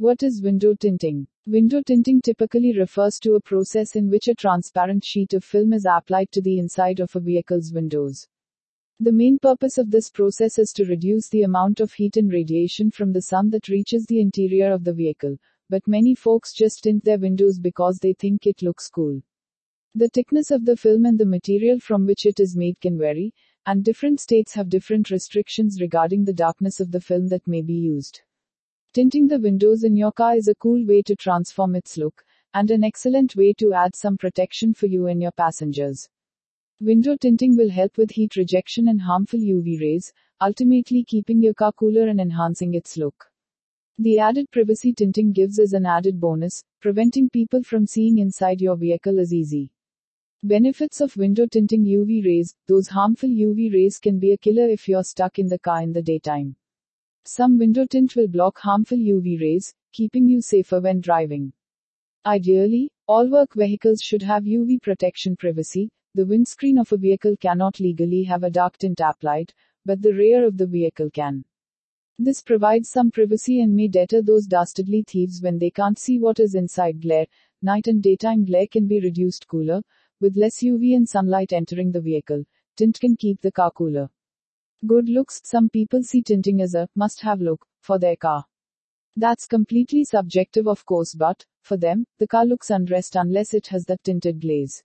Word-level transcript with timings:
What 0.00 0.22
is 0.22 0.42
window 0.42 0.76
tinting? 0.76 1.26
Window 1.44 1.82
tinting 1.82 2.20
typically 2.20 2.72
refers 2.78 3.18
to 3.18 3.34
a 3.34 3.40
process 3.40 3.96
in 3.96 4.08
which 4.08 4.28
a 4.28 4.34
transparent 4.34 5.04
sheet 5.04 5.34
of 5.34 5.42
film 5.42 5.72
is 5.72 5.88
applied 5.90 6.30
to 6.30 6.40
the 6.40 6.60
inside 6.60 7.00
of 7.00 7.16
a 7.16 7.20
vehicle's 7.20 7.72
windows. 7.72 8.28
The 9.00 9.10
main 9.10 9.40
purpose 9.40 9.76
of 9.76 9.90
this 9.90 10.08
process 10.08 10.56
is 10.56 10.72
to 10.74 10.84
reduce 10.84 11.28
the 11.28 11.42
amount 11.42 11.80
of 11.80 11.92
heat 11.92 12.16
and 12.16 12.32
radiation 12.32 12.92
from 12.92 13.12
the 13.12 13.22
sun 13.22 13.50
that 13.50 13.66
reaches 13.66 14.06
the 14.06 14.20
interior 14.20 14.72
of 14.72 14.84
the 14.84 14.92
vehicle, 14.92 15.36
but 15.68 15.88
many 15.88 16.14
folks 16.14 16.54
just 16.54 16.84
tint 16.84 17.04
their 17.04 17.18
windows 17.18 17.58
because 17.58 17.98
they 17.98 18.12
think 18.12 18.46
it 18.46 18.62
looks 18.62 18.88
cool. 18.88 19.20
The 19.96 20.10
thickness 20.10 20.52
of 20.52 20.64
the 20.64 20.76
film 20.76 21.06
and 21.06 21.18
the 21.18 21.26
material 21.26 21.80
from 21.80 22.06
which 22.06 22.24
it 22.24 22.38
is 22.38 22.56
made 22.56 22.80
can 22.80 22.98
vary, 22.98 23.34
and 23.66 23.82
different 23.82 24.20
states 24.20 24.54
have 24.54 24.68
different 24.68 25.10
restrictions 25.10 25.80
regarding 25.80 26.24
the 26.24 26.32
darkness 26.32 26.78
of 26.78 26.92
the 26.92 27.00
film 27.00 27.26
that 27.30 27.48
may 27.48 27.62
be 27.62 27.74
used. 27.74 28.20
Tinting 28.94 29.28
the 29.28 29.38
windows 29.38 29.84
in 29.84 29.96
your 29.96 30.12
car 30.12 30.34
is 30.34 30.48
a 30.48 30.54
cool 30.54 30.82
way 30.86 31.02
to 31.02 31.14
transform 31.14 31.76
its 31.76 31.98
look, 31.98 32.24
and 32.54 32.70
an 32.70 32.82
excellent 32.82 33.36
way 33.36 33.52
to 33.52 33.74
add 33.74 33.94
some 33.94 34.16
protection 34.16 34.72
for 34.72 34.86
you 34.86 35.08
and 35.08 35.20
your 35.20 35.32
passengers. 35.32 36.08
Window 36.80 37.14
tinting 37.14 37.54
will 37.54 37.68
help 37.68 37.98
with 37.98 38.12
heat 38.12 38.34
rejection 38.36 38.88
and 38.88 39.02
harmful 39.02 39.38
UV 39.38 39.78
rays, 39.78 40.10
ultimately 40.40 41.04
keeping 41.04 41.42
your 41.42 41.52
car 41.52 41.72
cooler 41.72 42.08
and 42.08 42.18
enhancing 42.18 42.72
its 42.72 42.96
look. 42.96 43.30
The 43.98 44.20
added 44.20 44.50
privacy 44.50 44.94
tinting 44.94 45.32
gives 45.32 45.58
as 45.58 45.74
an 45.74 45.84
added 45.84 46.18
bonus, 46.18 46.64
preventing 46.80 47.28
people 47.28 47.62
from 47.62 47.86
seeing 47.86 48.18
inside 48.18 48.62
your 48.62 48.76
vehicle 48.76 49.18
is 49.18 49.34
easy. 49.34 49.70
Benefits 50.42 51.02
of 51.02 51.14
window 51.16 51.46
tinting 51.46 51.84
UV 51.84 52.24
rays 52.24 52.54
Those 52.66 52.88
harmful 52.88 53.28
UV 53.28 53.70
rays 53.70 53.98
can 53.98 54.18
be 54.18 54.32
a 54.32 54.38
killer 54.38 54.66
if 54.66 54.88
you're 54.88 55.04
stuck 55.04 55.38
in 55.38 55.48
the 55.48 55.58
car 55.58 55.82
in 55.82 55.92
the 55.92 56.02
daytime. 56.02 56.56
Some 57.24 57.58
window 57.58 57.84
tint 57.84 58.16
will 58.16 58.28
block 58.28 58.58
harmful 58.58 58.98
UV 58.98 59.40
rays, 59.40 59.74
keeping 59.92 60.28
you 60.28 60.40
safer 60.40 60.80
when 60.80 61.00
driving. 61.00 61.52
Ideally, 62.24 62.90
all 63.06 63.28
work 63.28 63.54
vehicles 63.54 64.02
should 64.02 64.22
have 64.22 64.44
UV 64.44 64.82
protection 64.82 65.36
privacy, 65.36 65.90
the 66.14 66.26
windscreen 66.26 66.78
of 66.78 66.92
a 66.92 66.96
vehicle 66.96 67.36
cannot 67.36 67.80
legally 67.80 68.24
have 68.24 68.42
a 68.42 68.50
dark 68.50 68.78
tint 68.78 69.00
applied, 69.00 69.52
but 69.84 70.02
the 70.02 70.12
rear 70.12 70.44
of 70.44 70.56
the 70.56 70.66
vehicle 70.66 71.10
can. 71.10 71.44
This 72.18 72.42
provides 72.42 72.90
some 72.90 73.10
privacy 73.10 73.60
and 73.60 73.76
may 73.76 73.88
deter 73.88 74.22
those 74.22 74.46
dastardly 74.46 75.04
thieves 75.06 75.40
when 75.40 75.58
they 75.58 75.70
can't 75.70 75.98
see 75.98 76.18
what 76.18 76.40
is 76.40 76.54
inside 76.54 77.00
glare. 77.00 77.26
Night 77.62 77.86
and 77.86 78.02
daytime 78.02 78.44
glare 78.44 78.66
can 78.66 78.88
be 78.88 79.00
reduced 79.00 79.46
cooler, 79.46 79.82
with 80.20 80.36
less 80.36 80.62
UV 80.62 80.96
and 80.96 81.08
sunlight 81.08 81.52
entering 81.52 81.92
the 81.92 82.00
vehicle. 82.00 82.44
Tint 82.76 82.98
can 82.98 83.16
keep 83.16 83.40
the 83.40 83.52
car 83.52 83.70
cooler. 83.70 84.10
Good 84.86 85.08
looks 85.08 85.40
Some 85.42 85.68
people 85.68 86.04
see 86.04 86.22
tinting 86.22 86.62
as 86.62 86.76
a 86.76 86.88
must 86.94 87.20
have 87.22 87.40
look 87.40 87.66
for 87.80 87.98
their 87.98 88.14
car. 88.14 88.44
That's 89.16 89.44
completely 89.44 90.04
subjective, 90.04 90.68
of 90.68 90.86
course, 90.86 91.16
but 91.16 91.44
for 91.62 91.76
them, 91.76 92.06
the 92.18 92.28
car 92.28 92.46
looks 92.46 92.70
undressed 92.70 93.16
unless 93.16 93.54
it 93.54 93.66
has 93.66 93.84
that 93.86 94.04
tinted 94.04 94.40
glaze. 94.40 94.84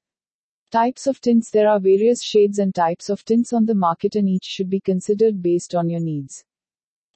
Types 0.72 1.06
of 1.06 1.22
tints 1.22 1.52
There 1.52 1.70
are 1.70 1.80
various 1.80 2.24
shades 2.24 2.58
and 2.58 2.74
types 2.74 3.08
of 3.10 3.24
tints 3.24 3.54
on 3.54 3.68
the 3.68 3.76
market, 3.76 4.16
and 4.16 4.28
each 4.28 4.46
should 4.46 4.68
be 4.68 4.80
considered 4.80 5.44
based 5.44 5.76
on 5.76 5.92
your 5.92 6.00
needs. 6.00 6.44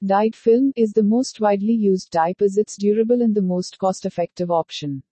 Dyed 0.06 0.36
film 0.36 0.72
is 0.76 0.92
the 0.92 1.02
most 1.02 1.40
widely 1.40 1.72
used 1.72 2.12
type 2.12 2.40
as 2.40 2.56
it's 2.56 2.76
durable 2.76 3.22
and 3.22 3.34
the 3.34 3.42
most 3.42 3.80
cost 3.80 4.06
effective 4.06 4.52
option. 4.52 5.02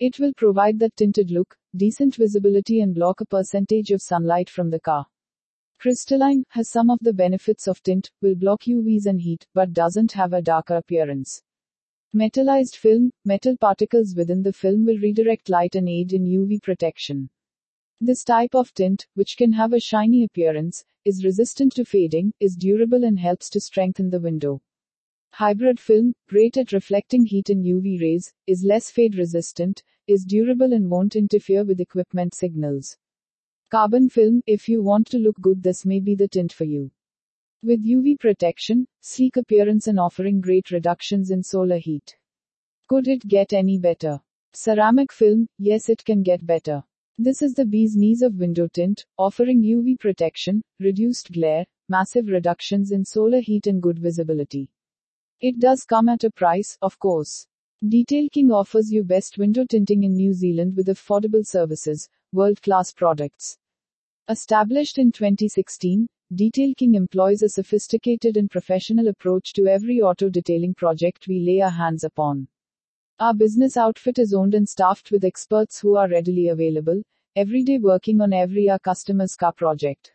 It 0.00 0.18
will 0.18 0.32
provide 0.38 0.78
that 0.78 0.96
tinted 0.96 1.30
look, 1.30 1.54
decent 1.76 2.16
visibility, 2.16 2.80
and 2.80 2.94
block 2.94 3.20
a 3.20 3.26
percentage 3.26 3.90
of 3.90 4.00
sunlight 4.00 4.48
from 4.48 4.70
the 4.70 4.80
car. 4.80 5.04
Crystalline 5.78 6.44
has 6.48 6.68
some 6.68 6.90
of 6.90 6.98
the 7.00 7.12
benefits 7.12 7.66
of 7.66 7.82
tint, 7.82 8.10
will 8.22 8.34
block 8.34 8.62
UVs 8.62 9.06
and 9.06 9.20
heat, 9.20 9.46
but 9.54 9.72
doesn't 9.72 10.12
have 10.12 10.32
a 10.32 10.42
darker 10.42 10.76
appearance. 10.76 11.42
Metallized 12.14 12.76
film, 12.76 13.10
metal 13.24 13.56
particles 13.56 14.14
within 14.16 14.42
the 14.42 14.52
film 14.52 14.86
will 14.86 14.98
redirect 14.98 15.48
light 15.48 15.74
and 15.74 15.88
aid 15.88 16.12
in 16.12 16.24
UV 16.24 16.62
protection. 16.62 17.28
This 18.00 18.22
type 18.22 18.54
of 18.54 18.72
tint, 18.74 19.06
which 19.14 19.36
can 19.36 19.52
have 19.52 19.72
a 19.72 19.80
shiny 19.80 20.24
appearance, 20.24 20.84
is 21.04 21.24
resistant 21.24 21.72
to 21.74 21.84
fading, 21.84 22.32
is 22.40 22.56
durable 22.56 23.04
and 23.04 23.18
helps 23.18 23.50
to 23.50 23.60
strengthen 23.60 24.10
the 24.10 24.20
window. 24.20 24.62
Hybrid 25.32 25.80
film, 25.80 26.14
great 26.28 26.56
at 26.56 26.72
reflecting 26.72 27.26
heat 27.26 27.50
and 27.50 27.64
UV 27.64 28.00
rays, 28.00 28.32
is 28.46 28.62
less 28.62 28.90
fade 28.90 29.16
resistant, 29.16 29.82
is 30.06 30.24
durable 30.24 30.72
and 30.72 30.88
won't 30.88 31.16
interfere 31.16 31.64
with 31.64 31.80
equipment 31.80 32.34
signals. 32.34 32.96
Carbon 33.70 34.08
film, 34.08 34.42
if 34.46 34.68
you 34.68 34.82
want 34.82 35.06
to 35.08 35.18
look 35.18 35.40
good, 35.40 35.62
this 35.62 35.84
may 35.84 35.98
be 35.98 36.14
the 36.14 36.28
tint 36.28 36.52
for 36.52 36.64
you. 36.64 36.90
With 37.62 37.84
UV 37.84 38.20
protection, 38.20 38.86
sleek 39.00 39.36
appearance, 39.36 39.86
and 39.88 39.98
offering 39.98 40.40
great 40.40 40.70
reductions 40.70 41.30
in 41.30 41.42
solar 41.42 41.78
heat. 41.78 42.16
Could 42.88 43.08
it 43.08 43.26
get 43.26 43.52
any 43.52 43.78
better? 43.78 44.20
Ceramic 44.52 45.10
film, 45.10 45.48
yes, 45.58 45.88
it 45.88 46.04
can 46.04 46.22
get 46.22 46.46
better. 46.46 46.84
This 47.16 47.42
is 47.42 47.54
the 47.54 47.64
bee's 47.64 47.96
knees 47.96 48.22
of 48.22 48.36
window 48.36 48.68
tint, 48.68 49.06
offering 49.16 49.62
UV 49.62 49.98
protection, 49.98 50.62
reduced 50.78 51.32
glare, 51.32 51.64
massive 51.88 52.28
reductions 52.28 52.92
in 52.92 53.04
solar 53.04 53.40
heat 53.40 53.66
and 53.66 53.82
good 53.82 53.98
visibility. 53.98 54.68
It 55.40 55.58
does 55.58 55.84
come 55.84 56.08
at 56.08 56.24
a 56.24 56.30
price, 56.30 56.76
of 56.82 56.98
course. 56.98 57.46
Detail 57.86 58.28
King 58.32 58.50
offers 58.50 58.92
you 58.92 59.04
best 59.04 59.38
window 59.38 59.64
tinting 59.64 60.04
in 60.04 60.14
New 60.14 60.32
Zealand 60.32 60.76
with 60.76 60.88
affordable 60.88 61.46
services, 61.46 62.08
world-class 62.34 62.92
products. 62.92 63.56
Established 64.28 64.98
in 64.98 65.12
2016, 65.12 66.06
Detail 66.34 66.72
King 66.76 66.94
employs 66.94 67.42
a 67.42 67.48
sophisticated 67.48 68.36
and 68.36 68.50
professional 68.50 69.08
approach 69.08 69.52
to 69.52 69.66
every 69.66 70.00
auto 70.00 70.28
detailing 70.28 70.74
project 70.74 71.28
we 71.28 71.38
lay 71.38 71.60
our 71.60 71.70
hands 71.70 72.02
upon. 72.02 72.48
Our 73.20 73.34
business 73.34 73.76
outfit 73.76 74.18
is 74.18 74.34
owned 74.34 74.54
and 74.54 74.68
staffed 74.68 75.12
with 75.12 75.24
experts 75.24 75.78
who 75.78 75.96
are 75.96 76.08
readily 76.08 76.48
available, 76.48 77.02
every 77.36 77.62
day 77.62 77.78
working 77.78 78.20
on 78.20 78.32
every 78.32 78.68
our 78.68 78.80
customer's 78.80 79.36
car 79.36 79.52
project. 79.52 80.10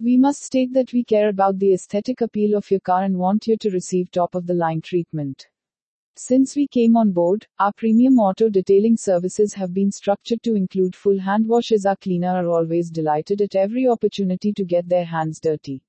We 0.00 0.16
must 0.16 0.42
state 0.42 0.72
that 0.72 0.92
we 0.92 1.04
care 1.04 1.28
about 1.28 1.58
the 1.58 1.74
aesthetic 1.74 2.22
appeal 2.22 2.56
of 2.56 2.70
your 2.70 2.80
car 2.80 3.04
and 3.04 3.18
want 3.18 3.46
you 3.46 3.58
to 3.58 3.70
receive 3.70 4.10
top 4.10 4.34
of 4.34 4.46
the 4.46 4.54
line 4.54 4.80
treatment. 4.80 5.48
Since 6.14 6.56
we 6.56 6.68
came 6.68 6.94
on 6.94 7.12
board, 7.12 7.46
our 7.58 7.72
premium 7.72 8.18
auto 8.18 8.50
detailing 8.50 8.98
services 8.98 9.54
have 9.54 9.72
been 9.72 9.90
structured 9.90 10.42
to 10.42 10.54
include 10.54 10.94
full 10.94 11.18
hand 11.18 11.48
washes. 11.48 11.86
Our 11.86 11.96
cleaner 11.96 12.28
are 12.28 12.48
always 12.48 12.90
delighted 12.90 13.40
at 13.40 13.54
every 13.54 13.88
opportunity 13.88 14.52
to 14.52 14.64
get 14.64 14.86
their 14.88 15.06
hands 15.06 15.40
dirty. 15.40 15.82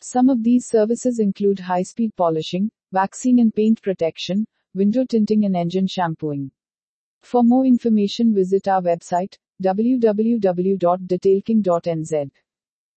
Some 0.00 0.30
of 0.30 0.42
these 0.42 0.66
services 0.66 1.18
include 1.18 1.60
high 1.60 1.82
speed 1.82 2.16
polishing, 2.16 2.70
waxing 2.90 3.40
and 3.40 3.54
paint 3.54 3.82
protection, 3.82 4.46
window 4.74 5.04
tinting 5.04 5.44
and 5.44 5.54
engine 5.54 5.86
shampooing. 5.86 6.50
For 7.20 7.44
more 7.44 7.66
information 7.66 8.34
visit 8.34 8.66
our 8.66 8.80
website 8.80 9.36
www.detailking.nz. 9.62 12.30